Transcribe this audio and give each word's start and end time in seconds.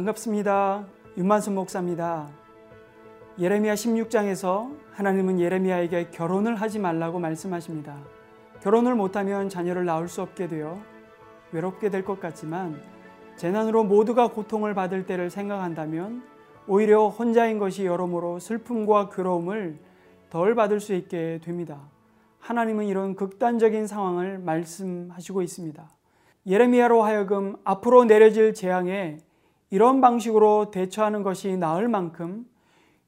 반갑습니다. 0.00 0.86
윤만순 1.18 1.54
목사입니다. 1.54 2.28
예레미야 3.38 3.74
16장에서 3.74 4.74
하나님은 4.92 5.40
예레미야에게 5.40 6.10
결혼을 6.10 6.54
하지 6.54 6.78
말라고 6.78 7.18
말씀하십니다. 7.18 7.98
결혼을 8.62 8.94
못하면 8.94 9.48
자녀를 9.48 9.84
낳을 9.84 10.08
수 10.08 10.22
없게 10.22 10.48
되어 10.48 10.78
외롭게 11.52 11.90
될 11.90 12.04
것 12.04 12.20
같지만 12.20 12.80
재난으로 13.36 13.84
모두가 13.84 14.28
고통을 14.28 14.74
받을 14.74 15.04
때를 15.04 15.28
생각한다면 15.28 16.22
오히려 16.66 17.08
혼자인 17.08 17.58
것이 17.58 17.84
여러모로 17.84 18.38
슬픔과 18.38 19.10
괴로움을 19.10 19.78
덜 20.30 20.54
받을 20.54 20.80
수 20.80 20.94
있게 20.94 21.40
됩니다. 21.42 21.78
하나님은 22.38 22.86
이런 22.86 23.16
극단적인 23.16 23.86
상황을 23.86 24.38
말씀하시고 24.38 25.42
있습니다. 25.42 25.90
예레미야로 26.46 27.02
하여금 27.02 27.56
앞으로 27.64 28.04
내려질 28.04 28.54
재앙에 28.54 29.18
이런 29.70 30.00
방식으로 30.00 30.70
대처하는 30.70 31.22
것이 31.22 31.56
나을 31.56 31.88
만큼 31.88 32.44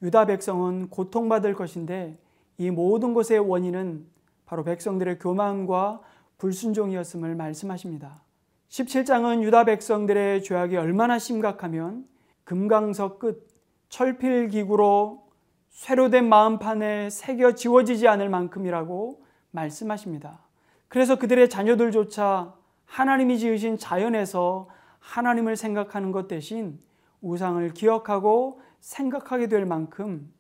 유다 0.01 0.27
백성은 0.27 0.89
고통받을 0.89 1.55
것인데 1.55 2.19
이 2.59 2.71
모든 2.71 3.15
것의 3.15 3.41
원인은 3.41 4.07
바로 4.47 4.65
백성들의 4.65 5.19
교만과 5.19 6.01
불순종이었음을 6.39 7.35
말씀하십니다. 7.35 8.23
17장은 8.69 9.43
유다 9.43 9.65
백성들의 9.65 10.43
죄악이 10.43 10.77
얼마나 10.77 11.19
심각하면 11.19 12.07
금강석 12.45 13.19
끝 13.19 13.49
철필기구로 13.89 15.23
쇠로된 15.71 16.29
마음판에 16.29 17.11
새겨 17.11 17.55
지워지지 17.55 18.09
않을 18.09 18.29
만큼이라고 18.29 19.23
말씀하십니다. 19.51 20.41
그래서 20.89 21.19
그들의 21.19 21.49
자녀들조차 21.49 22.55
하나님이 22.85 23.39
지으신 23.39 23.79
자연에서 23.79 24.69
하나님을 25.03 25.57
생각하는 25.57 26.13
것 26.13 26.29
대신 26.29 26.79
우상을 27.21 27.69
기억하고 27.75 28.61
생각하게 28.81 29.49
될 29.49 29.67
만큼 29.67 30.33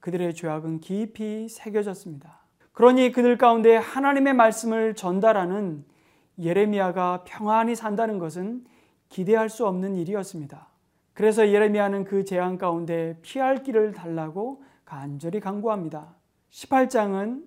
그들의 0.00 0.34
죄악은 0.34 0.80
깊이 0.80 1.48
새겨졌습니다. 1.48 2.40
그러니 2.72 3.12
그들 3.12 3.38
가운데 3.38 3.76
하나님의 3.76 4.34
말씀을 4.34 4.94
전달하는 4.94 5.84
예레미야가 6.38 7.24
평안히 7.24 7.76
산다는 7.76 8.18
것은 8.18 8.64
기대할 9.08 9.48
수 9.48 9.66
없는 9.66 9.94
일이었습니다. 9.94 10.68
그래서 11.12 11.48
예레미야는 11.48 12.04
그 12.04 12.24
재앙 12.24 12.58
가운데 12.58 13.18
피할 13.22 13.62
길을 13.62 13.92
달라고 13.92 14.64
간절히 14.84 15.38
강구합니다. 15.38 16.14
18장은 16.50 17.44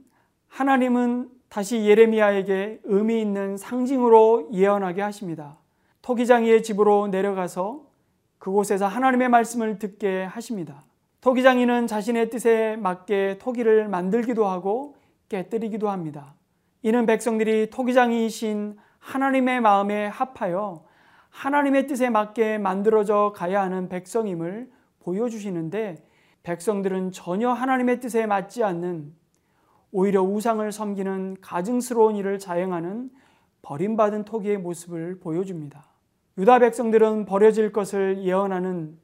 하나님은 0.48 1.30
다시 1.50 1.86
예레미야에게 1.86 2.82
의미 2.84 3.22
있는 3.22 3.58
상징으로 3.58 4.50
예언하게 4.54 5.02
하십니다. 5.02 5.58
토기장이의 6.08 6.64
집으로 6.64 7.08
내려가서 7.08 7.82
그곳에서 8.40 8.88
하나님의 8.88 9.28
말씀을 9.28 9.78
듣게 9.78 10.24
하십니다. 10.24 10.86
토기장이는 11.20 11.86
자신의 11.86 12.30
뜻에 12.30 12.78
맞게 12.78 13.40
토기를 13.42 13.90
만들기도 13.90 14.48
하고 14.48 14.96
깨뜨리기도 15.28 15.90
합니다. 15.90 16.34
이는 16.82 17.06
백성들이 17.06 17.72
토기장이신 17.72 18.78
하나님의 19.00 19.60
마음에 19.60 20.08
합하여 20.08 20.86
하나님의 21.30 21.88
뜻에 21.88 22.10
맞게 22.10 22.58
만들어져 22.58 23.34
가야 23.36 23.62
하는 23.64 23.90
백성임을 23.90 24.72
보여주시는데 25.02 25.98
백성들은 26.44 27.12
전혀 27.12 27.52
하나님의 27.52 28.00
뜻에 28.00 28.26
맞지 28.26 28.64
않는 28.64 29.14
오히려 29.92 30.24
우상을 30.24 30.72
섬기는 30.72 31.36
가증스러운 31.42 32.16
일을 32.16 32.40
자행하는 32.40 33.10
버림받은 33.62 34.24
토기의 34.24 34.60
모습을 34.60 35.20
보여줍니다. 35.20 35.97
유다 36.38 36.60
백성들은 36.60 37.26
버려질 37.26 37.72
것을 37.72 38.24
예언하는 38.24 38.98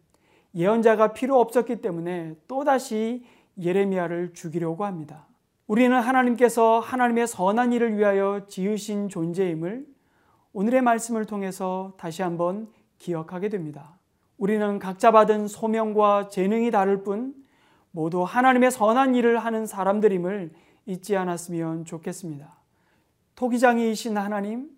예언자가 0.54 1.14
필요 1.14 1.40
없었기 1.40 1.82
때문에 1.82 2.36
또다시 2.48 3.26
예레미야를 3.60 4.34
죽이려고 4.34 4.86
합니다. 4.86 5.28
우리는 5.66 6.00
하나님께서 6.00 6.80
하나님의 6.80 7.26
선한 7.28 7.74
일을 7.74 7.98
위하여 7.98 8.46
지으신 8.48 9.10
존재임을 9.10 9.88
오늘의 10.54 10.82
말씀을 10.82 11.26
통해서 11.26 11.94
다시 11.98 12.22
한번 12.22 12.68
기억하게 13.00 13.50
됩니다. 13.50 13.98
우리는 14.38 14.78
각자 14.78 15.12
받은 15.12 15.48
소명과 15.48 16.28
재능이 16.28 16.70
다를 16.70 17.02
뿐 17.04 17.34
모두 17.90 18.24
하나님의 18.24 18.70
선한 18.72 19.16
일을 19.16 19.40
하는 19.40 19.66
사람들임을 19.66 20.52
잊지 20.86 21.16
않았으면 21.16 21.86
좋겠습니다. 21.86 22.54
토기장이신 23.36 24.18
하나님, 24.18 24.70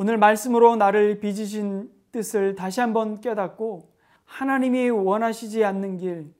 오늘 0.00 0.16
말씀으로 0.16 0.76
나를 0.76 1.18
빚으신 1.18 1.90
뜻을 2.12 2.54
다시 2.54 2.80
한번 2.80 3.20
깨닫고 3.20 3.92
하나님이 4.24 4.90
원하시지 4.90 5.64
않는 5.64 5.96
길, 5.96 6.32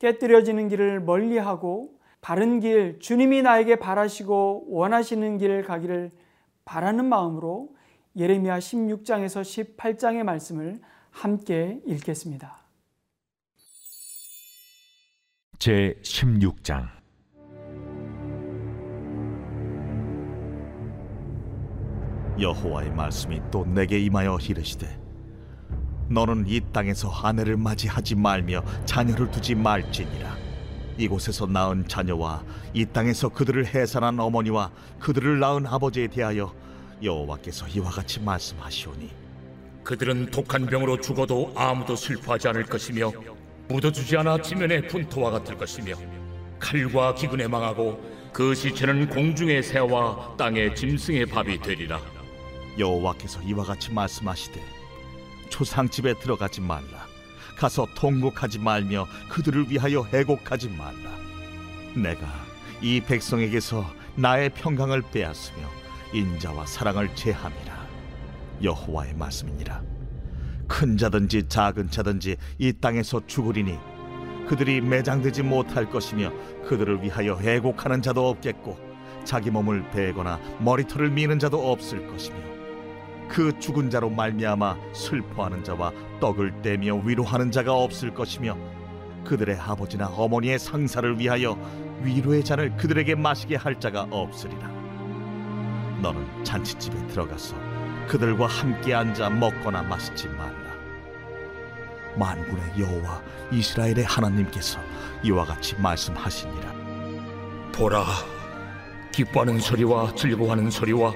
깨뜨려지는 0.00 0.68
길을 0.68 1.00
멀리하고 1.00 1.96
바른 2.20 2.58
길, 2.58 2.98
주님이 2.98 3.42
나에게 3.42 3.76
바라시고 3.76 4.66
원하시는 4.68 5.38
길을 5.38 5.62
가기를 5.62 6.10
바라는 6.64 7.04
마음으로 7.04 7.72
예레미야 8.16 8.58
16장에서 8.58 9.76
18장의 9.76 10.24
말씀을 10.24 10.80
함께 11.12 11.80
읽겠습니다. 11.86 12.58
제 15.60 16.00
16장 16.02 16.95
여호와의 22.38 22.90
말씀이 22.90 23.40
또 23.50 23.64
내게 23.64 23.98
임하여 23.98 24.38
이르시되 24.42 25.06
너는 26.08 26.44
이 26.46 26.60
땅에서 26.72 27.10
아내를 27.10 27.56
맞이하지 27.56 28.14
말며 28.14 28.62
자녀를 28.84 29.30
두지 29.30 29.54
말지니라. 29.56 30.36
이곳에서 30.98 31.46
낳은 31.46 31.88
자녀와 31.88 32.42
이 32.72 32.86
땅에서 32.86 33.28
그들을 33.28 33.66
해산한 33.66 34.18
어머니와 34.18 34.70
그들을 34.98 35.38
낳은 35.38 35.66
아버지에 35.66 36.06
대하여 36.06 36.54
여호와께서 37.02 37.68
이와 37.68 37.90
같이 37.90 38.20
말씀하시오니 38.20 39.10
그들은 39.84 40.30
독한 40.30 40.66
병으로 40.66 41.00
죽어도 41.00 41.52
아무도 41.54 41.94
슬퍼하지 41.94 42.48
않을 42.48 42.64
것이며 42.64 43.12
묻어주지 43.68 44.16
않아 44.16 44.40
지면의 44.40 44.88
분토와 44.88 45.30
같을 45.32 45.58
것이며 45.58 45.94
칼과 46.58 47.14
기근에 47.14 47.46
망하고 47.46 48.00
그 48.32 48.54
시체는 48.54 49.10
공중의 49.10 49.62
새와 49.62 50.36
땅의 50.38 50.74
짐승의 50.74 51.26
밥이 51.26 51.60
되리라 51.60 52.00
여호와께서 52.78 53.42
이와 53.42 53.64
같이 53.64 53.92
말씀하시되 53.92 54.62
초상집에 55.48 56.14
들어가지 56.14 56.60
말라. 56.60 57.06
가서 57.56 57.86
통곡하지 57.94 58.58
말며 58.58 59.06
그들을 59.30 59.70
위하여 59.70 60.02
해곡하지 60.02 60.68
말라. 60.70 61.10
내가 61.94 62.26
이 62.82 63.00
백성에게서 63.00 63.84
나의 64.16 64.50
평강을 64.50 65.02
빼앗으며 65.12 65.68
인자와 66.12 66.66
사랑을 66.66 67.14
제함이라. 67.14 67.86
여호와의 68.62 69.14
말씀이니라. 69.14 69.82
큰 70.68 70.96
자든지 70.96 71.48
작은 71.48 71.90
자든지 71.90 72.36
이 72.58 72.72
땅에서 72.72 73.26
죽으리니 73.26 73.78
그들이 74.48 74.80
매장되지 74.80 75.42
못할 75.42 75.88
것이며 75.88 76.32
그들을 76.68 77.02
위하여 77.02 77.36
해곡하는 77.36 78.02
자도 78.02 78.28
없겠고 78.28 78.78
자기 79.24 79.50
몸을 79.50 79.90
베거나 79.90 80.40
머리털을 80.60 81.10
미는 81.10 81.38
자도 81.38 81.70
없을 81.72 82.06
것이며 82.06 82.55
그 83.28 83.58
죽은 83.58 83.90
자로 83.90 84.10
말미암아 84.10 84.76
슬퍼하는 84.92 85.64
자와 85.64 85.92
떡을 86.20 86.62
떼며 86.62 86.96
위로하는 87.04 87.50
자가 87.50 87.74
없을 87.74 88.14
것이며 88.14 88.56
그들의 89.24 89.56
아버지나 89.56 90.08
어머니의 90.08 90.58
상사를 90.58 91.18
위하여 91.18 91.58
위로의 92.02 92.44
잔을 92.44 92.76
그들에게 92.76 93.14
마시게 93.14 93.56
할 93.56 93.78
자가 93.80 94.06
없으리라. 94.10 94.68
너는 96.00 96.44
잔치집에 96.44 97.06
들어가서 97.08 97.56
그들과 98.06 98.46
함께 98.46 98.94
앉아 98.94 99.30
먹거나 99.30 99.82
마시지 99.82 100.28
말라. 100.28 100.66
만군의 102.16 102.78
여호와 102.78 103.22
이스라엘의 103.52 104.04
하나님께서 104.04 104.80
이와 105.22 105.44
같이 105.44 105.74
말씀하시니라. 105.80 106.72
보라 107.74 108.04
기뻐하는 109.12 109.58
소리와 109.58 110.14
즐거워하는 110.14 110.70
소리와 110.70 111.12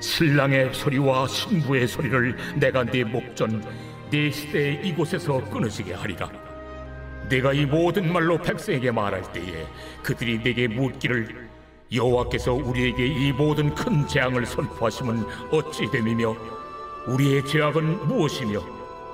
신랑의 0.00 0.74
소리와 0.74 1.26
신부의 1.26 1.86
소리를 1.88 2.36
내가 2.56 2.84
네 2.84 3.04
목전 3.04 3.62
네 4.10 4.30
시대에 4.30 4.80
이곳에서 4.82 5.42
끊어지게 5.50 5.94
하리라. 5.94 6.30
내가 7.28 7.52
이 7.52 7.66
모든 7.66 8.12
말로 8.12 8.38
백성에게 8.38 8.92
말할 8.92 9.32
때에 9.32 9.66
그들이 10.02 10.42
내게 10.42 10.68
묻기를 10.68 11.48
여호와께서 11.92 12.52
우리에게 12.52 13.06
이 13.06 13.32
모든 13.32 13.74
큰 13.74 14.06
재앙을 14.06 14.46
선포하심은 14.46 15.24
어찌 15.50 15.90
됨이며 15.90 16.36
우리의 17.06 17.44
죄악은 17.46 18.08
무엇이며 18.08 18.60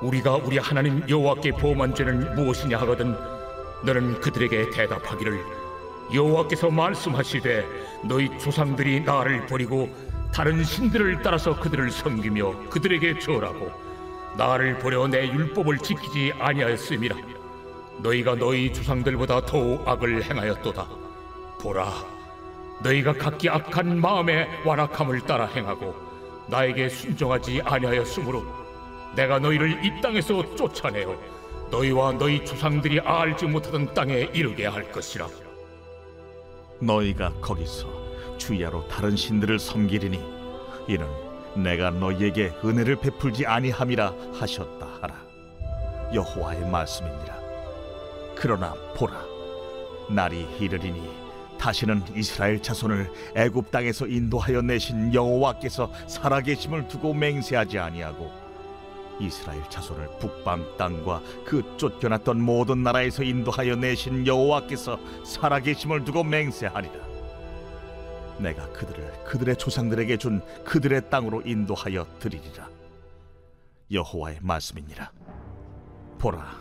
우리가 0.03 0.37
우리 0.37 0.59
하나님 0.59 1.03
여호와께 1.09 1.53
보험한 1.53 1.95
죄는 1.95 2.35
무엇이냐 2.35 2.79
하거든 2.81 3.15
너는 3.85 4.21
그들에게 4.21 4.71
대답하기를 4.71 5.39
여호와께서 6.13 6.71
말씀하시되 6.71 7.65
너희 8.05 8.29
조상들이 8.39 9.01
나를 9.01 9.47
버리고 9.47 9.89
다른 10.33 10.65
신들을 10.65 11.21
따라서 11.23 11.59
그들을 11.59 11.91
섬기며 11.91 12.69
그들에게 12.71 13.19
절하고 13.19 13.71
나를 14.37 14.79
버려 14.79 15.07
내 15.07 15.29
율법을 15.29 15.79
지키지 15.79 16.33
아니하였음이라. 16.39 17.17
너희가 17.99 18.35
너희 18.37 18.73
주상들보다 18.73 19.45
더욱 19.45 19.87
악을 19.87 20.23
행하였도다. 20.25 20.89
보라 21.61 21.93
너희가 22.83 23.13
각기 23.13 23.49
악한 23.49 24.01
마음에 24.01 24.49
완악함을 24.65 25.21
따라 25.21 25.47
행하고 25.47 25.95
나에게 26.49 26.89
순종하지 26.89 27.61
아니하였으므로 27.65 28.45
내가 29.15 29.39
너희를 29.39 29.85
이 29.85 30.01
땅에서 30.01 30.57
쫓아내어 30.57 31.15
너희와 31.71 32.13
너희 32.13 32.45
주상들이 32.45 33.01
알지 33.01 33.47
못하던 33.47 33.93
땅에 33.95 34.29
이르게 34.33 34.67
할 34.67 34.91
것이라. 34.91 35.29
너희가 36.81 37.33
거기서 37.41 38.02
주야로 38.39 38.87
다른 38.89 39.17
신들을 39.17 39.59
섬기리니 39.59 40.21
이는 40.89 41.07
내가 41.55 41.91
너희에게 41.91 42.53
은혜를 42.65 42.97
베풀지 42.97 43.47
아니함이라 43.47 44.15
하셨다 44.35 44.87
하라 45.01 45.15
여호와의 46.15 46.69
말씀이니라 46.69 47.39
그러나 48.35 48.75
보라 48.97 49.23
날이 50.09 50.47
이르리니 50.59 51.23
다시는 51.59 52.03
이스라엘 52.17 52.61
자손을 52.61 53.09
애굽 53.37 53.71
땅에서 53.71 54.07
인도하여 54.07 54.63
내신 54.63 55.15
여호와께서 55.15 55.93
살아계심을 56.09 56.89
두고 56.89 57.15
맹세하지 57.15 57.79
아니하고 57.79 58.33
이스라엘 59.21 59.63
자손을 59.69 60.09
북방 60.19 60.77
땅과 60.77 61.23
그 61.45 61.63
쫓겨났던 61.77 62.41
모든 62.41 62.83
나라에서 62.83 63.23
인도하여 63.23 63.77
내신 63.77 64.27
여호와께서 64.27 64.99
살아계심을 65.25 66.05
두고 66.05 66.25
맹세하리라. 66.25 67.12
내가 68.43 68.69
그들을 68.73 69.25
그들의 69.25 69.57
조상들에게 69.57 70.17
준 70.17 70.43
그들의 70.65 71.09
땅으로 71.11 71.43
인도하여 71.43 72.07
드리리라. 72.19 72.69
여호와의 73.91 74.39
말씀이니라. 74.43 75.11
보라, 76.19 76.57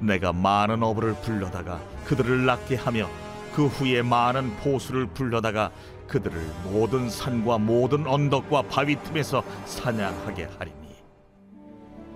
내가 0.00 0.32
많은 0.32 0.82
어부를 0.82 1.14
불러다가 1.22 1.82
그들을 2.04 2.44
낳게 2.46 2.76
하며 2.76 3.08
그 3.54 3.66
후에 3.66 4.02
많은 4.02 4.56
포수를 4.56 5.06
불러다가 5.06 5.70
그들을 6.08 6.36
모든 6.64 7.08
산과 7.08 7.58
모든 7.58 8.06
언덕과 8.06 8.62
바위 8.62 8.96
틈에서 9.02 9.42
사냥하게 9.64 10.48
하리니 10.58 10.74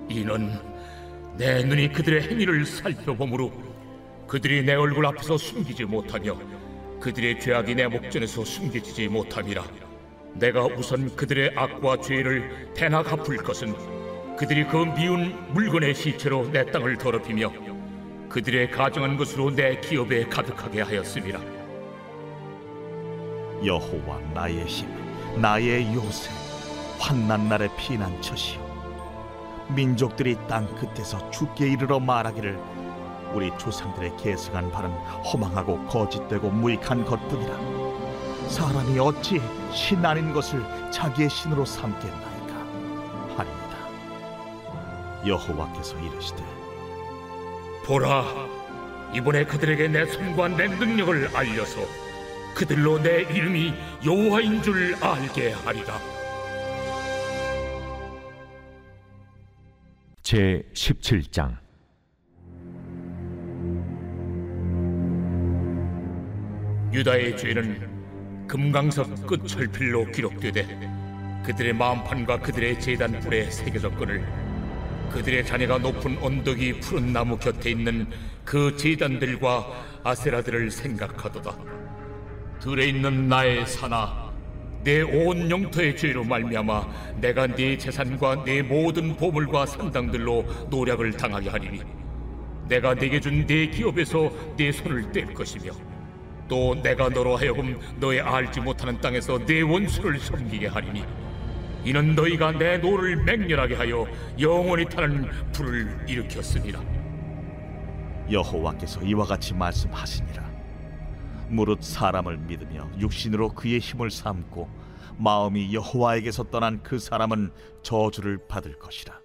이는 0.09 0.51
내 1.37 1.63
눈이 1.63 1.93
그들의 1.93 2.29
행위를 2.29 2.67
살펴보므로 2.67 3.53
그들이 4.27 4.65
내 4.65 4.75
얼굴 4.75 5.07
앞에서 5.07 5.39
숨기지 5.39 5.85
못하며 5.85 6.37
그들의 7.01 7.41
죄악이 7.41 7.75
내 7.75 7.87
목전에서 7.87 8.45
숨겨지지 8.45 9.09
못함이라 9.09 9.65
내가 10.35 10.65
우선 10.67 11.15
그들의 11.15 11.53
악과 11.57 12.01
죄를 12.01 12.73
대나 12.75 13.03
갚을 13.03 13.39
것은 13.39 13.75
그들이 14.37 14.67
그 14.67 14.77
미운 14.97 15.35
물건의 15.53 15.95
시체로 15.95 16.49
내 16.51 16.65
땅을 16.71 16.97
더럽히며 16.99 17.53
그들의 18.29 18.71
가정한 18.71 19.17
것으로 19.17 19.51
내 19.51 19.81
기업에 19.81 20.25
가득하게 20.27 20.83
하였습니다. 20.83 21.41
여호와 23.65 24.21
나의 24.35 24.65
힘, 24.67 24.89
나의 25.41 25.93
요새, 25.95 26.31
환난 27.01 27.49
날의 27.49 27.69
피난처시요. 27.77 28.69
민족들이 29.75 30.37
땅 30.47 30.67
끝에서 30.77 31.31
죽게 31.31 31.69
이르러 31.73 31.99
말하기를 31.99 32.59
우리 33.35 33.51
조상들의 33.59 34.17
계승한 34.17 34.71
바는 34.71 34.91
허망하고 35.25 35.85
거짓되고 35.87 36.51
무익한 36.51 37.05
것뿐이라. 37.05 38.49
사람이 38.49 38.99
어찌 38.99 39.41
신 39.73 40.05
아닌 40.05 40.33
것을 40.33 40.65
자기의 40.91 41.29
신으로 41.29 41.65
삼겠나이까 41.65 42.55
하리이다. 43.37 43.77
여호와께서 45.27 45.99
이르시되 45.99 46.43
보라, 47.85 48.25
이번에 49.15 49.45
그들에게 49.45 49.89
내 49.89 50.07
손과 50.07 50.49
내 50.49 50.69
능력을 50.69 51.37
알려서 51.37 51.81
그들로 52.55 52.99
내 53.03 53.23
이름이 53.23 53.75
여호와인 54.05 54.63
줄 54.63 54.97
알게 55.01 55.53
하리라. 55.53 55.99
제 60.23 60.63
17장 60.75 61.57
유다의 66.99 67.37
죄는 67.37 68.49
금강석 68.49 69.25
끝 69.25 69.47
철필로 69.47 70.11
기록되되 70.11 70.67
그들의 71.45 71.73
마음판과 71.75 72.41
그들의 72.41 72.81
제단 72.81 73.21
불에 73.21 73.49
새겨졌거늘 73.53 74.27
그들의 75.13 75.47
자녀가 75.47 75.79
높은 75.79 76.19
언덕이 76.19 76.81
푸른 76.81 77.13
나무 77.13 77.39
곁에 77.39 77.71
있는 77.71 78.09
그 78.45 78.77
제단들과 78.77 80.01
아세라들을 80.03 80.73
생각하도다. 80.73 81.57
들에 82.61 82.87
있는 82.87 83.29
나의 83.29 83.65
산아, 83.65 84.33
네 84.83 85.16
온 85.16 85.49
영토의 85.49 85.97
죄로 85.97 86.25
말미암아 86.25 87.15
내가 87.21 87.47
네 87.47 87.79
재산과 87.79 88.43
네 88.45 88.61
모든 88.61 89.15
보물과 89.17 89.67
산당들로 89.67 90.45
노략을 90.69 91.09
당하게 91.13 91.49
하리니 91.49 91.81
내가 92.69 92.95
네게 92.95 93.21
준 93.21 93.47
네 93.47 93.69
기업에서 93.69 94.33
네 94.57 94.73
손을 94.73 95.13
뗄 95.13 95.33
것이며 95.33 95.73
또 96.49 96.75
내가 96.83 97.09
너로 97.09 97.37
하여금 97.37 97.79
너의 98.01 98.21
알지 98.21 98.61
못하는 98.61 99.01
땅에서 99.01 99.45
네 99.45 99.61
원수를 99.61 100.19
섬기게 100.19 100.69
하리니 100.69 101.05
이는 101.85 102.15
너희가 102.15 102.53
내 102.53 102.79
노를 102.79 103.17
맹렬하게 103.17 103.75
하여 103.75 104.07
영원히 104.41 104.85
타는 104.87 105.31
불을 105.53 106.07
일으켰습니다. 106.09 106.83
여호와께서 108.31 109.03
이와 109.03 109.25
같이 109.25 109.55
말씀하시니라 109.55 110.49
무릇 111.49 111.83
사람을 111.83 112.37
믿으며 112.39 112.91
육신으로 112.99 113.51
그의 113.51 113.79
힘을 113.79 114.11
삼고 114.11 114.69
마음이 115.17 115.75
여호와에게서 115.75 116.45
떠난 116.45 116.83
그 116.83 116.99
사람은 116.99 117.51
저주를 117.83 118.39
받을 118.47 118.79
것이라 118.79 119.21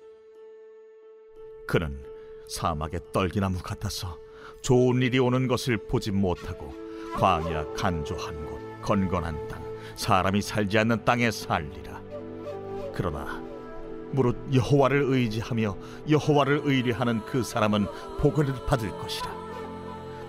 그는 1.68 2.02
사막의 2.48 3.02
떨기나무 3.12 3.60
같아서 3.60 4.18
좋은 4.62 5.02
일이 5.02 5.20
오는 5.20 5.48
것을 5.48 5.77
보지 5.88 6.12
못하고 6.12 6.83
광야 7.17 7.65
간조한 7.75 8.46
곳 8.46 8.82
건건한 8.82 9.48
땅 9.48 9.63
사람이 9.96 10.41
살지 10.41 10.77
않는 10.79 11.05
땅에 11.05 11.32
살리라 11.32 12.01
그러나 12.93 13.41
무릇 14.13 14.38
여호와를 14.53 15.03
의지하며 15.03 15.75
여호와를 16.10 16.62
의뢰하는 16.63 17.22
그 17.25 17.43
사람은 17.43 17.88
복을 18.20 18.46
받을 18.67 18.91
것이라. 18.91 19.43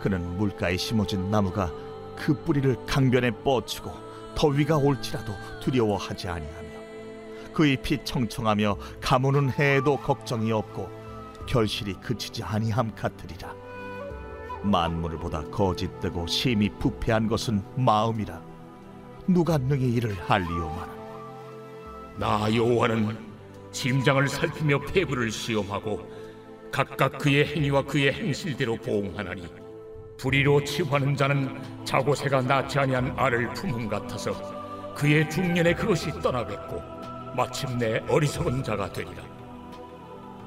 그는 0.01 0.37
물가에 0.37 0.77
심어진 0.77 1.31
나무가 1.31 1.71
그 2.17 2.35
뿌리를 2.35 2.77
강변에 2.87 3.31
뻗치고 3.43 3.93
더위가 4.35 4.79
올지라도 4.79 5.33
두려워하지 5.61 6.29
아니하며 6.29 6.71
그 7.53 7.67
잎이 7.67 8.05
청청하며 8.05 8.77
가무는 9.01 9.51
해에도 9.51 9.97
걱정이 9.97 10.51
없고 10.51 10.91
결실이 11.47 11.95
그치지 11.95 12.43
아니함 12.43 12.95
같으리라. 12.95 13.55
만물보다 14.65 15.45
거짓되고 15.51 16.27
심히 16.27 16.69
부패한 16.69 17.29
것은 17.29 17.63
마음이라. 17.77 18.41
누가 19.27 19.59
능히 19.59 19.95
이를 19.95 20.17
알리오마나. 20.29 20.95
나 22.17 22.55
여호와는 22.55 23.17
짐장을 23.73 24.29
살피며 24.29 24.81
폐부를 24.81 25.31
시험하고 25.31 26.09
각각 26.71 27.19
그의 27.19 27.47
행위와 27.47 27.83
그의 27.83 28.13
행실대로 28.13 28.77
보응하나니 28.77 29.47
불의로 30.19 30.63
치부하는 30.65 31.17
자는 31.17 31.85
자고새가 31.85 32.43
낳지 32.43 32.79
아니한 32.79 33.15
알을 33.17 33.53
품음 33.55 33.89
같아서 33.89 34.33
그의 34.95 35.29
중년에 35.29 35.75
그것이 35.75 36.11
떠나겠고 36.21 36.81
마침내 37.37 37.99
어리석은 38.09 38.63
자가 38.63 38.93
되리라 38.93 39.25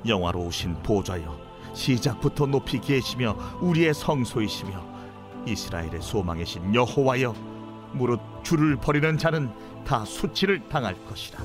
영화로우신 0.08 0.82
보좌여 0.84 1.47
시작부터 1.74 2.46
높이 2.46 2.80
계시며 2.80 3.36
우리의 3.62 3.94
성소이시며 3.94 4.98
이스라엘의 5.46 6.02
소망이신 6.02 6.76
여호와여 6.76 7.34
무릇 7.94 8.20
주를 8.44 8.76
버리는 8.76 9.18
자는 9.18 9.52
다 9.86 10.04
수치를 10.04 10.68
당할 10.68 10.96
것이라. 11.06 11.40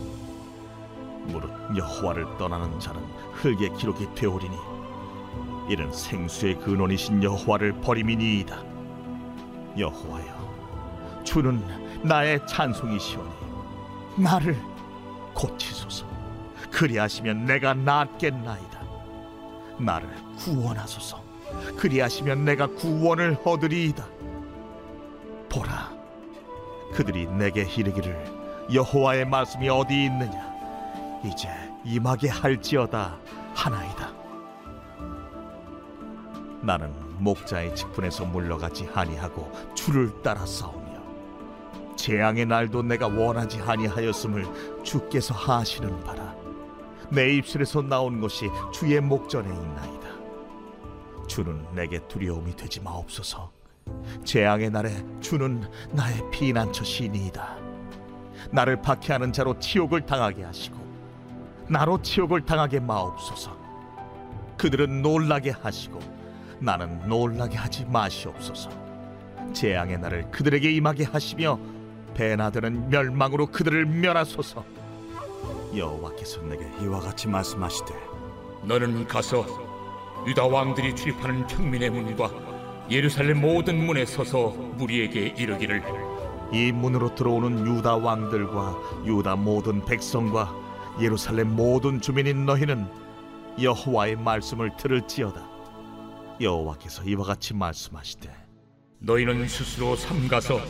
무릇 1.27 1.51
여호와를 1.77 2.37
떠나는 2.39 2.81
자는 2.81 3.01
흙의 3.35 3.75
기록이 3.77 4.09
되오리니 4.15 4.57
이는 5.69 5.93
생수의 5.93 6.59
근원이신 6.59 7.23
여호와를 7.23 7.81
버림이니이다. 7.81 8.57
여호와여 9.79 11.23
주는 11.25 11.63
나의 12.03 12.45
찬송이시오니 12.47 13.31
나를 14.19 14.61
고치소서. 15.35 16.05
그리하시면 16.71 17.45
내가 17.45 17.75
낫겠나이다 17.75 18.82
나를 19.85 20.09
구원하소서. 20.39 21.23
그리하시면 21.77 22.45
내가 22.45 22.67
구원을 22.67 23.39
얻으리이다. 23.45 24.07
보라 25.51 25.93
그들이 26.95 27.27
내게 27.27 27.63
이르기를 27.63 28.25
여호와의 28.73 29.27
말씀이 29.27 29.69
어디 29.69 30.05
있느냐? 30.05 30.51
이제 31.25 31.49
임하게 31.85 32.29
할지어다 32.29 33.19
하나이다. 33.55 34.13
나는 36.63 36.93
목자의 37.19 37.75
직분에서 37.75 38.25
물러가지 38.25 38.89
아니하고 38.95 39.51
주를 39.75 40.23
따라 40.23 40.47
싸우며 40.47 41.03
재앙의 41.97 42.47
날도 42.47 42.83
내가 42.83 43.09
원하지 43.09 43.61
아니하였음을 43.61 44.83
주께서 44.85 45.35
하시는 45.35 46.03
바라 46.05 46.32
내 47.13 47.35
입술에서 47.35 47.83
나온 47.83 48.23
것이 48.23 48.49
주의 48.73 48.99
목전에 48.99 49.47
있나이다. 49.47 50.09
주는 51.29 51.63
내게 51.75 51.99
두려움이 52.09 52.57
되지 52.57 52.81
마옵소서. 52.81 53.53
재앙의 54.25 54.71
날에 54.71 54.91
주는 55.21 55.63
나의 55.91 56.23
피난처시니이다. 56.31 57.59
나를 58.51 58.81
박해하는 58.81 59.31
자로 59.31 59.59
치욕을 59.59 60.07
당하게 60.07 60.45
하시고 60.45 60.79
나로 61.69 62.01
치욕을 62.01 62.47
당하게 62.47 62.81
마옵소서. 62.81 63.55
그들은 64.57 65.03
놀라게 65.03 65.51
하시고 65.51 65.99
나는 66.61 67.07
놀라게 67.09 67.59
하지 67.59 67.85
마시옵소서. 67.85 68.71
재앙의 69.53 69.99
날을 69.99 70.31
그들에게 70.31 70.71
임하게 70.73 71.05
하시며 71.05 71.59
배나드는 72.15 72.89
멸망으로 72.89 73.49
그들을 73.49 73.85
멸하소서. 73.85 74.82
여호와께서 75.75 76.43
내게 76.43 76.67
이와 76.83 77.01
같이 77.01 77.29
말씀하시되 77.29 77.95
너는 78.65 79.07
가서 79.07 79.45
유다 80.27 80.47
왕들이 80.47 80.95
출입하는 80.95 81.47
평민의 81.47 81.91
문과 81.91 82.31
예루살렘 82.91 83.41
모든 83.41 83.85
문에 83.85 84.05
서서 84.05 84.51
무리에게 84.51 85.35
이르기를 85.37 85.83
이 86.53 86.71
문으로 86.71 87.15
들어오는 87.15 87.67
유다 87.67 87.97
왕들과 87.97 89.05
유다 89.07 89.37
모든 89.37 89.85
백성과 89.85 90.55
예루살렘 91.01 91.57
모든 91.57 92.01
주민인 92.01 92.45
너희는 92.45 92.87
여호와의 93.61 94.17
말씀을 94.17 94.77
들을지어다. 94.77 95.49
여호와께서 96.41 97.05
이와 97.05 97.25
같이 97.25 97.55
말씀하시되 97.55 98.31
너희는 98.99 99.49
스스로 99.49 99.97
삼가서 99.97 100.61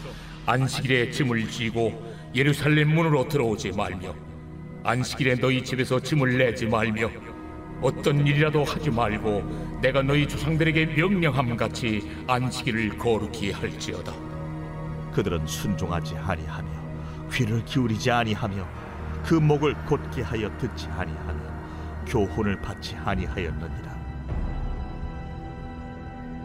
안식일에 0.46 1.10
짐을 1.10 1.50
지고 1.50 1.92
예루살렘 2.34 2.94
문으로 2.94 3.28
들어오지 3.28 3.72
말며 3.72 4.14
안식일에 4.84 5.36
너희 5.36 5.62
집에서 5.64 6.00
짐을 6.00 6.38
내지 6.38 6.66
말며 6.66 7.10
어떤 7.80 8.26
일이라도 8.26 8.64
하지 8.64 8.90
말고 8.90 9.80
내가 9.80 10.02
너희 10.02 10.26
조상들에게 10.26 10.86
명령함 10.86 11.56
같이 11.56 12.08
안식일을 12.26 12.98
거룩히 12.98 13.52
할지어다. 13.52 14.12
그들은 15.12 15.46
순종하지 15.46 16.16
아니하며 16.16 16.70
귀를 17.32 17.64
기울이지 17.64 18.10
아니하며 18.10 18.66
그 19.24 19.34
목을 19.34 19.74
곧게 19.86 20.22
하여 20.22 20.50
듣지 20.58 20.86
아니하며 20.88 21.52
교훈을 22.06 22.60
받지 22.60 22.96
아니하였느니라. 22.96 23.92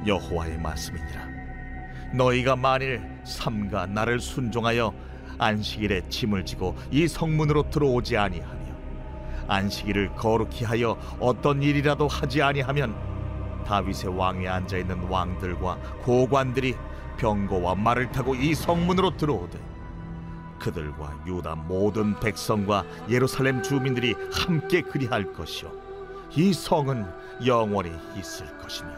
여호와의 0.05 0.59
말씀이니라. 0.59 1.27
너희가 2.13 2.55
만일 2.55 3.01
삼가 3.23 3.87
나를 3.87 4.19
순종하여 4.19 4.93
안식일에 5.37 6.09
짐을 6.09 6.45
지고 6.45 6.75
이 6.91 7.07
성문으로 7.07 7.69
들어오지 7.69 8.17
아니하며 8.17 8.67
안식일을 9.47 10.15
거룩히 10.15 10.65
하여 10.65 10.97
어떤 11.19 11.61
일이라도 11.63 12.07
하지 12.07 12.41
아니하면 12.41 12.95
다윗의 13.65 14.17
왕에 14.17 14.47
앉아 14.47 14.77
있는 14.77 15.03
왕들과 15.03 15.77
고관들이 16.03 16.75
병거와 17.17 17.75
말을 17.75 18.11
타고 18.11 18.35
이 18.35 18.53
성문으로 18.53 19.17
들어오되 19.17 19.59
그들과 20.59 21.23
유다 21.25 21.55
모든 21.55 22.19
백성과 22.19 22.83
예루살렘 23.09 23.61
주민들이 23.61 24.15
함께 24.31 24.81
그리할 24.81 25.33
것이요. 25.33 25.71
이 26.35 26.51
성은 26.53 27.05
영원히 27.45 27.91
있을 28.17 28.57
것이며 28.57 28.89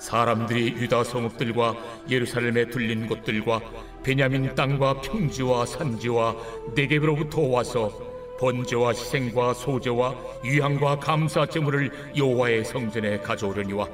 사람들이 0.00 0.76
유다 0.78 1.04
성읍들과 1.04 1.76
예루살렘에 2.08 2.70
둘린 2.70 3.06
곳들과 3.06 3.60
베냐민 4.02 4.54
땅과 4.54 5.02
평지와 5.02 5.66
산지와 5.66 6.34
네겝으로부터 6.74 7.42
와서 7.42 7.92
번제와 8.40 8.90
희생과 8.90 9.52
소제와 9.52 10.16
유향과 10.42 11.00
감사 11.00 11.44
제물을 11.44 11.90
여호와의 12.16 12.64
성전에 12.64 13.18
가져오려니와 13.20 13.86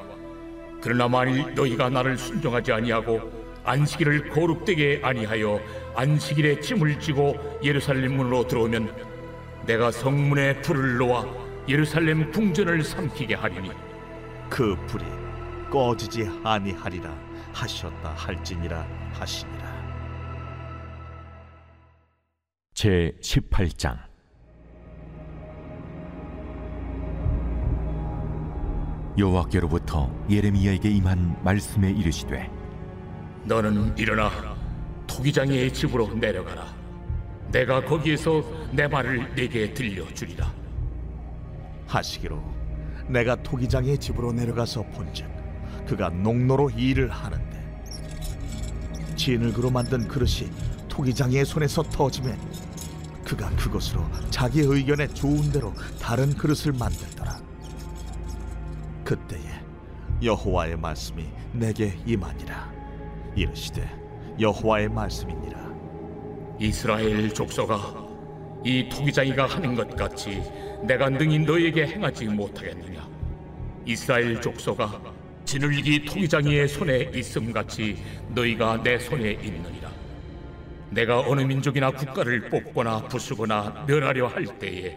그러나 0.80 1.08
만일 1.08 1.52
너희가 1.54 1.90
나를 1.90 2.16
순종하지 2.16 2.72
아니하고 2.72 3.20
안식일을 3.64 4.30
거룩되게 4.30 5.00
아니하여 5.02 5.60
안식일에 5.96 6.60
짐을 6.60 7.00
지고 7.00 7.34
예루살렘 7.64 8.16
문으로 8.16 8.46
들어오면 8.46 8.94
내가 9.66 9.90
성문에 9.90 10.62
불을 10.62 10.98
놓아 10.98 11.24
예루살렘 11.68 12.30
궁전을 12.30 12.84
삼키게 12.84 13.34
하리니. 13.34 13.72
그 14.48 14.76
불이 14.86 15.25
꺼지지 15.70 16.28
아니하리라 16.44 17.10
하셨다 17.52 18.10
할지니라 18.10 18.86
하시니라 19.12 19.76
제 22.74 23.12
18장 23.22 23.98
여호와께로부터 29.18 30.10
예레미야에게 30.28 30.90
임한 30.90 31.42
말씀에 31.42 31.90
이르시되 31.90 32.50
너는 33.44 33.96
일어나 33.96 34.30
토기장의 35.06 35.72
집으로 35.72 36.12
내려가라. 36.14 36.66
내가 37.52 37.84
거기에서 37.84 38.42
내 38.72 38.88
말을 38.88 39.34
네게 39.34 39.72
들려주리라. 39.72 40.52
하시기로 41.86 42.42
내가 43.08 43.36
토기장의 43.36 43.98
집으로 43.98 44.32
내려가서 44.32 44.82
본즉 44.82 45.35
그가 45.86 46.10
농로로 46.10 46.70
일을 46.70 47.10
하는데 47.10 47.56
진흙으로 49.16 49.70
만든 49.70 50.06
그릇이 50.06 50.50
토기장의 50.88 51.44
손에서 51.44 51.82
터지매 51.82 52.36
그가 53.24 53.50
그것으로 53.56 54.04
자기 54.30 54.60
의견에 54.60 55.08
좋은 55.08 55.50
대로 55.50 55.74
다른 56.00 56.32
그릇을 56.34 56.72
만들더라. 56.72 57.40
그때에 59.04 59.40
여호와의 60.22 60.76
말씀이 60.76 61.24
내게 61.52 61.98
임하니라. 62.06 62.72
이르시되 63.34 63.88
여호와의 64.38 64.88
말씀이니라. 64.88 65.66
이스라엘 66.60 67.32
족속아, 67.34 68.06
이 68.64 68.88
토기장이가 68.88 69.46
하는 69.46 69.74
것 69.74 69.94
같이 69.94 70.42
내가 70.86 71.10
능히 71.10 71.40
너에게 71.40 71.86
행하지 71.86 72.26
못하겠느냐? 72.26 73.06
이스라엘 73.84 74.40
족속아, 74.40 75.00
진흙이 75.46 76.04
토기장이의 76.04 76.66
손에 76.66 77.10
있음 77.14 77.52
같이 77.52 77.96
너희가 78.34 78.82
내 78.82 78.98
손에 78.98 79.30
있느니라. 79.30 79.90
내가 80.90 81.20
어느 81.20 81.42
민족이나 81.42 81.92
국가를 81.92 82.48
뽑거나 82.48 83.04
부수거나 83.04 83.84
멸하려 83.86 84.26
할 84.26 84.44
때에 84.58 84.96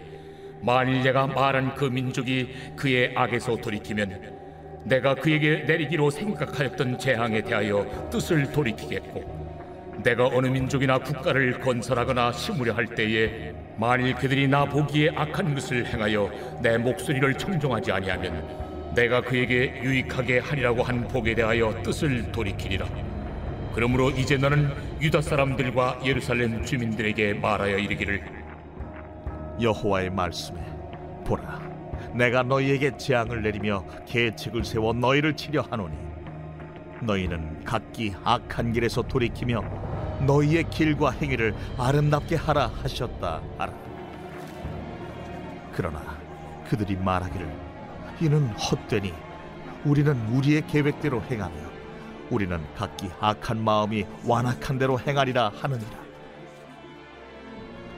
만일 0.62 1.04
내가 1.04 1.28
말한 1.28 1.76
그 1.76 1.86
민족이 1.86 2.74
그의 2.76 3.14
악에서 3.16 3.58
돌이키면 3.58 4.40
내가 4.86 5.14
그에게 5.14 5.64
내리기로 5.68 6.10
생각하였던 6.10 6.98
재앙에 6.98 7.42
대하여 7.42 8.10
뜻을 8.12 8.52
돌이키겠고 8.52 10.02
내가 10.04 10.26
어느 10.28 10.48
민족이나 10.48 10.98
국가를 10.98 11.60
건설하거나 11.60 12.32
심으려 12.32 12.74
할 12.74 12.88
때에 12.88 13.54
만일 13.78 14.16
그들이 14.16 14.48
나 14.48 14.66
보기에 14.66 15.12
악한 15.16 15.54
것을 15.54 15.86
행하여 15.86 16.60
내 16.64 16.78
목소리를 16.78 17.38
청종하지 17.38 17.92
아니하면 17.92 18.69
내가 18.96 19.22
그에게 19.22 19.82
유익하게 19.84 20.40
하리라고 20.40 20.84
한 20.84 21.08
복에 21.08 21.36
대하여 21.36 21.82
뜻을 21.84 22.32
돌이키리라. 22.32 22.88
그러므로 23.74 24.10
이제 24.10 24.36
너는 24.36 24.74
유다 25.00 25.22
사람들과 25.22 26.02
예루살렘 26.04 26.66
주민들에게 26.66 27.36
말하여 27.36 27.78
이르기를 27.78 28.22
여호와의 29.62 30.10
말씀에 30.10 30.60
보라 31.26 31.62
내가 32.14 32.44
너희에게 32.44 32.98
재앙을 32.98 33.44
내리며 33.44 33.86
계책을 34.08 34.66
세워 34.66 34.94
너희를 34.94 35.36
치려 35.36 35.62
하노니 35.62 35.96
너희는 37.02 37.64
각기 37.64 38.14
악한 38.24 38.74
길에서 38.74 39.04
돌이키며 39.04 39.64
너희의 40.26 40.70
길과 40.70 41.12
행위를 41.12 41.54
아름답게 41.78 42.36
하라 42.36 42.72
하셨다 42.82 43.42
하라 43.58 43.74
그러나 45.72 46.02
그들이 46.68 46.98
말하기를 46.98 47.69
이는 48.22 48.48
헛되니 48.50 49.14
우리는 49.86 50.14
우리의 50.34 50.68
계획대로 50.68 51.22
행하며 51.24 51.56
우리는 52.30 52.60
각기 52.76 53.10
악한 53.20 53.64
마음이 53.64 54.06
완악한 54.26 54.78
대로 54.78 55.00
행하리라 55.00 55.52
하느니라 55.56 55.92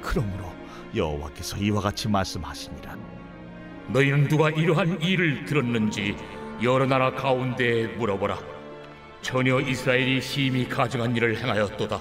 그러므로 0.02 0.52
여호와께서 0.96 1.58
이와 1.58 1.82
같이 1.82 2.08
말씀하시니라 2.08 2.98
너희는 3.88 4.28
누가 4.28 4.50
이러한 4.50 5.02
일을 5.02 5.46
들었는지 5.46 6.16
여러 6.64 6.86
나라 6.86 7.12
가운데 7.12 7.88
물어보라. 7.98 8.38
전혀 9.22 9.60
이스라엘이 9.60 10.22
심히 10.22 10.68
가증한 10.70 11.16
일을 11.16 11.38
행하였도다. 11.38 12.00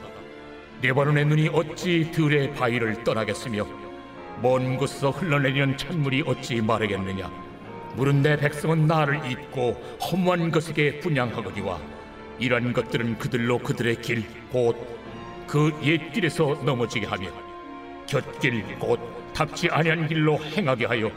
레바논의 0.82 1.24
눈이 1.26 1.48
어찌 1.52 2.10
들의 2.10 2.52
바위를 2.54 3.04
떠나겠으며 3.04 3.66
먼 4.42 4.76
곳에서 4.76 5.10
흘러내리는 5.10 5.76
찬물이 5.76 6.24
어찌 6.26 6.60
마르겠느냐 6.62 7.49
물은 7.96 8.22
내 8.22 8.36
백성은 8.36 8.86
나를 8.86 9.30
잊고 9.30 9.72
허무한 10.00 10.50
것에게 10.50 11.00
분양하거니와 11.00 11.78
이러한 12.38 12.72
것들은 12.72 13.18
그들로 13.18 13.58
그들의 13.58 14.00
길 14.02 14.24
곧 14.52 15.00
그 15.50 15.76
옛길에서 15.82 16.62
넘어지게 16.64 17.06
하며 17.06 17.28
곁길 18.06 18.78
곧 18.78 19.00
답지 19.34 19.68
아니한 19.68 20.06
길로 20.06 20.38
행하게 20.38 20.86
하여 20.86 21.10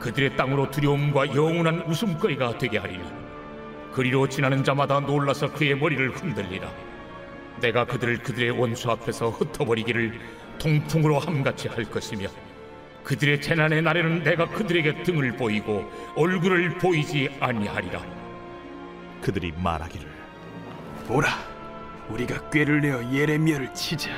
그들의 0.00 0.34
땅으로 0.34 0.70
두려움과 0.70 1.34
영원한 1.34 1.82
웃음거리가 1.82 2.56
되게 2.56 2.78
하리니 2.78 3.04
그리로 3.92 4.28
지나는 4.28 4.64
자마다 4.64 5.00
놀라서 5.00 5.52
그의 5.52 5.76
머리를 5.76 6.10
흔들리라. 6.10 6.70
내가 7.60 7.84
그들을 7.84 8.18
그들의 8.22 8.50
원수 8.52 8.90
앞에서 8.90 9.28
흩어버리기를 9.28 10.20
통풍으로 10.58 11.18
함같이 11.18 11.68
할 11.68 11.84
것이며 11.84 12.28
그들의 13.06 13.40
재난의 13.40 13.82
날에는 13.82 14.24
내가 14.24 14.48
그들에게 14.48 15.04
등을 15.04 15.36
보이고 15.36 15.88
얼굴을 16.16 16.76
보이지 16.78 17.36
아니하리라 17.38 18.02
그들이 19.22 19.52
말하기를 19.56 20.16
보라, 21.06 21.28
우리가 22.08 22.50
꾀를 22.50 22.80
내어 22.80 23.12
예레미야를 23.12 23.72
치자. 23.74 24.10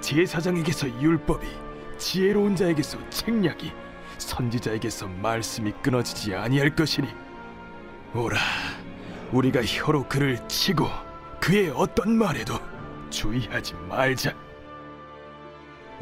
제사장에게서 0.00 1.02
율법이, 1.02 1.48
지혜로운 1.98 2.54
자에게서 2.54 2.96
책략이, 3.10 3.72
선지자에게서 4.18 5.08
말씀이 5.08 5.72
끊어지지 5.82 6.36
아니할 6.36 6.76
것이니. 6.76 7.08
오라, 8.14 8.38
우리가 9.32 9.64
혀로 9.64 10.08
그를 10.08 10.38
치고 10.46 10.88
그의 11.40 11.72
어떤 11.74 12.16
말에도 12.16 12.54
주의하지 13.10 13.74
말자. 13.88 14.32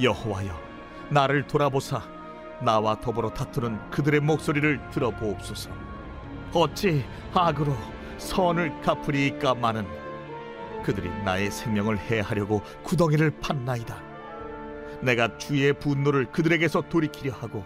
여호와여 0.03 0.70
나를 1.11 1.47
돌아보사. 1.47 2.03
나와 2.63 3.01
더불어 3.01 3.31
다투는 3.31 3.91
그들의 3.91 4.21
목소리를 4.21 4.81
들어보옵소서. 4.91 5.71
어찌 6.53 7.05
악으로 7.33 7.75
선을 8.19 8.81
갚으리까 8.83 9.55
마는 9.55 9.87
그들이 10.85 11.09
나의 11.25 11.51
생명을 11.51 11.99
해하려고 11.99 12.63
구덩이를 12.83 13.33
팠나이다. 13.41 13.97
내가 15.03 15.39
주의 15.39 15.73
분노를 15.73 16.31
그들에게서 16.31 16.83
돌이키려 16.89 17.33
하고 17.33 17.65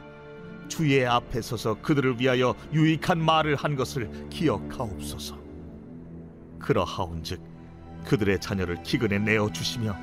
주의 0.68 1.04
앞에 1.04 1.42
서서 1.42 1.80
그들을 1.82 2.20
위하여 2.20 2.54
유익한 2.72 3.18
말을 3.18 3.56
한 3.56 3.76
것을 3.76 4.28
기억하옵소서. 4.30 5.36
그러하온즉 6.60 7.42
그들의 8.06 8.40
자녀를 8.40 8.82
기근에 8.82 9.18
내어 9.18 9.50
주시며 9.50 9.96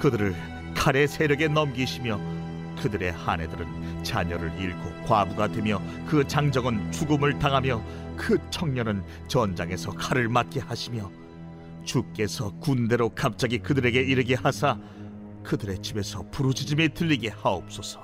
그들을 0.00 0.34
칼의 0.74 1.08
세력에 1.08 1.48
넘기시며 1.48 2.43
그들의 2.80 3.12
아내들은 3.12 4.02
자녀를 4.02 4.52
잃고 4.58 5.06
과부가 5.06 5.48
되며 5.48 5.80
그 6.06 6.26
장정은 6.26 6.92
죽음을 6.92 7.38
당하며 7.38 7.82
그 8.16 8.38
청년은 8.50 9.02
전장에서 9.28 9.92
칼을 9.92 10.28
맞게 10.28 10.60
하시며 10.60 11.10
주께서 11.84 12.50
군대로 12.60 13.10
갑자기 13.10 13.58
그들에게 13.58 14.00
이르게 14.00 14.34
하사 14.34 14.78
그들의 15.42 15.82
집에서 15.82 16.22
부르짖음이 16.30 16.94
들리게 16.94 17.28
하옵소서. 17.28 18.00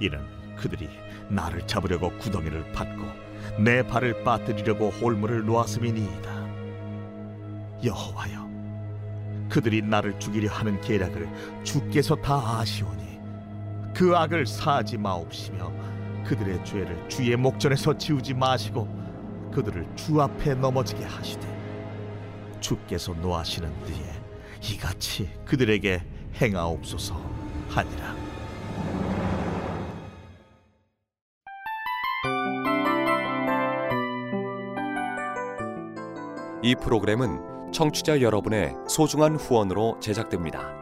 이는 0.00 0.20
그들이 0.56 0.88
나를 1.28 1.66
잡으려고 1.66 2.10
구덩이를 2.18 2.72
팠고 2.72 3.60
내 3.62 3.86
발을 3.86 4.24
빠뜨리려고 4.24 4.90
홀물을 4.90 5.44
놓았음이니이다. 5.44 6.42
여호와여 7.84 8.42
그들이 9.48 9.82
나를 9.82 10.18
죽이려 10.18 10.50
하는 10.50 10.80
계략을 10.80 11.28
주께서 11.62 12.14
다 12.16 12.60
아시오니 12.60 13.11
그 13.94 14.16
악을 14.16 14.46
사하지 14.46 14.98
마옵시며 14.98 15.72
그들의 16.24 16.64
죄를 16.64 17.08
주의 17.08 17.36
목전에서 17.36 17.96
지우지 17.98 18.34
마시고 18.34 18.88
그들을 19.52 19.86
주 19.96 20.20
앞에 20.20 20.54
넘어지게 20.54 21.04
하시되 21.04 21.46
주께서 22.60 23.12
노하시는 23.12 23.70
뒤에 23.84 24.74
이같이 24.74 25.30
그들에게 25.44 26.02
행하옵소서 26.40 27.20
하니라 27.68 28.22
이 36.64 36.76
프로그램은 36.76 37.72
청취자 37.72 38.20
여러분의 38.20 38.76
소중한 38.88 39.34
후원으로 39.34 39.98
제작됩니다. 40.00 40.81